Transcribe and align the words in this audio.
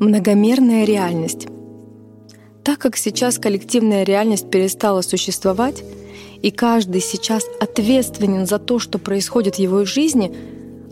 Многомерная 0.00 0.84
реальность. 0.84 1.46
Так 2.64 2.78
как 2.78 2.96
сейчас 2.96 3.38
коллективная 3.38 4.04
реальность 4.04 4.50
перестала 4.50 5.02
существовать, 5.02 5.84
и 6.42 6.50
каждый 6.50 7.00
сейчас 7.00 7.44
ответственен 7.60 8.46
за 8.46 8.58
то, 8.58 8.78
что 8.78 8.98
происходит 8.98 9.56
в 9.56 9.58
его 9.60 9.84
жизни, 9.84 10.34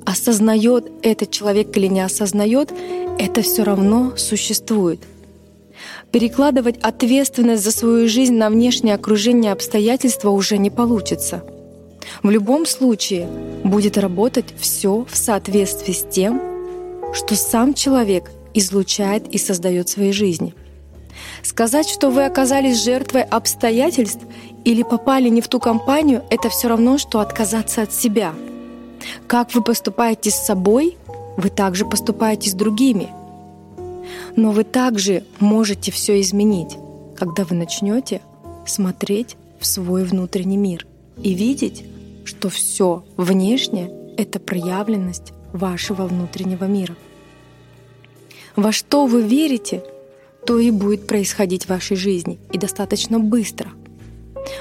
осознает 0.07 0.91
этот 1.03 1.31
человек 1.31 1.77
или 1.77 1.87
не 1.87 2.01
осознает, 2.01 2.73
это 3.19 3.43
все 3.43 3.65
равно 3.65 4.17
существует. 4.17 5.01
Перекладывать 6.11 6.79
ответственность 6.83 7.65
за 7.65 7.71
свою 7.71 8.09
жизнь 8.09 8.35
на 8.35 8.51
внешнее 8.51 8.95
окружение 8.95 9.53
обстоятельства 9.53 10.31
уже 10.31 10.59
не 10.59 10.71
получится. 10.71 11.45
В 12.23 12.31
любом 12.31 12.67
случае 12.67 13.29
будет 13.65 13.99
работать 13.99 14.47
все 14.59 15.07
в 15.11 15.17
соответствии 15.17 15.93
с 15.93 16.03
тем, 16.03 16.41
что 17.15 17.35
сам 17.35 17.75
человек 17.75 18.31
излучает 18.55 19.29
и 19.29 19.39
создает 19.39 19.89
в 19.89 19.93
своей 19.93 20.13
жизни. 20.13 20.55
Сказать, 21.43 21.89
что 21.89 22.11
вы 22.11 22.25
оказались 22.25 22.83
жертвой 22.83 23.23
обстоятельств 23.23 24.21
или 24.65 24.83
попали 24.83 25.29
не 25.29 25.41
в 25.41 25.49
ту 25.49 25.61
компанию, 25.61 26.23
это 26.31 26.49
все 26.49 26.69
равно, 26.69 26.99
что 26.99 27.21
отказаться 27.21 27.83
от 27.83 27.93
себя. 27.93 28.33
Как 29.27 29.55
вы 29.55 29.63
поступаете 29.63 30.31
с 30.31 30.37
собой, 30.37 30.97
вы 31.37 31.49
также 31.49 31.85
поступаете 31.85 32.51
с 32.51 32.55
другими. 32.55 33.09
Но 34.37 34.51
вы 34.53 34.65
также 34.65 35.25
можете 35.41 35.91
все 35.91 36.21
изменить, 36.21 36.77
когда 37.17 37.45
вы 37.45 37.57
начнете 37.57 38.21
смотреть 38.67 39.37
в 39.59 39.67
свой 39.67 40.05
внутренний 40.05 40.57
мир 40.57 40.87
и 41.23 41.35
видеть, 41.35 41.85
что 42.25 42.49
все 42.49 43.05
внешнее— 43.17 43.91
это 44.17 44.39
проявленность 44.39 45.33
вашего 45.53 46.07
внутреннего 46.07 46.65
мира. 46.65 46.95
Во 48.57 48.73
что 48.73 49.07
вы 49.07 49.23
верите, 49.23 49.83
то 50.47 50.59
и 50.59 50.71
будет 50.71 51.07
происходить 51.07 51.65
в 51.65 51.69
вашей 51.71 51.97
жизни, 51.97 52.39
и 52.53 52.59
достаточно 52.59 53.19
быстро. 53.19 53.71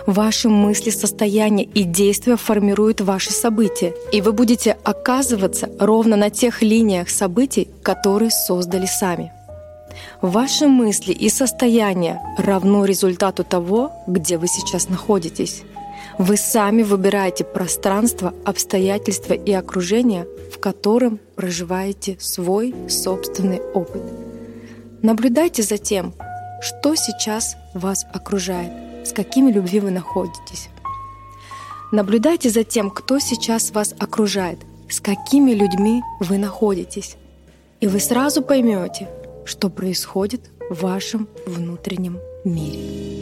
Ваши 0.05 0.47
мысли, 0.47 0.91
состояния 0.91 1.63
и 1.63 1.83
действия 1.83 2.37
формируют 2.37 3.01
ваши 3.01 3.31
события, 3.31 3.93
и 4.11 4.21
вы 4.21 4.31
будете 4.31 4.77
оказываться 4.83 5.69
ровно 5.79 6.15
на 6.15 6.29
тех 6.29 6.61
линиях 6.61 7.09
событий, 7.09 7.67
которые 7.81 8.31
создали 8.31 8.85
сами. 8.85 9.31
Ваши 10.21 10.67
мысли 10.67 11.11
и 11.11 11.29
состояние 11.29 12.21
равно 12.37 12.85
результату 12.85 13.43
того, 13.43 13.91
где 14.07 14.37
вы 14.37 14.47
сейчас 14.47 14.87
находитесь. 14.87 15.63
Вы 16.17 16.37
сами 16.37 16.83
выбираете 16.83 17.43
пространство, 17.43 18.33
обстоятельства 18.45 19.33
и 19.33 19.51
окружение, 19.51 20.27
в 20.53 20.59
котором 20.59 21.19
проживаете 21.35 22.17
свой 22.19 22.75
собственный 22.89 23.61
опыт. 23.73 24.01
Наблюдайте 25.01 25.63
за 25.63 25.77
тем, 25.77 26.13
что 26.61 26.95
сейчас 26.95 27.55
вас 27.73 28.05
окружает, 28.13 28.71
с 29.07 29.13
какими 29.13 29.51
любви 29.51 29.79
вы 29.79 29.91
находитесь. 29.91 30.69
Наблюдайте 31.91 32.49
за 32.49 32.63
тем, 32.63 32.89
кто 32.89 33.19
сейчас 33.19 33.71
вас 33.71 33.93
окружает, 33.99 34.59
с 34.89 34.99
какими 34.99 35.51
людьми 35.51 36.01
вы 36.19 36.37
находитесь. 36.37 37.17
И 37.79 37.87
вы 37.87 37.99
сразу 37.99 38.41
поймете, 38.41 39.09
что 39.45 39.69
происходит 39.69 40.51
в 40.69 40.83
вашем 40.83 41.27
внутреннем 41.47 42.19
мире. 42.45 43.20